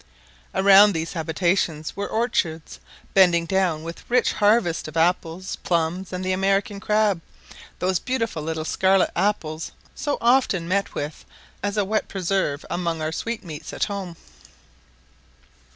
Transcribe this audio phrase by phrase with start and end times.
[0.55, 2.79] Around these habitations were orchards,
[3.13, 7.21] bending down with a rich harvest of apples, plums, and the American crab,
[7.77, 11.23] those beautiful little scarlet apples so often met with
[11.61, 14.15] as a wet preserve among our sweetmeats at home.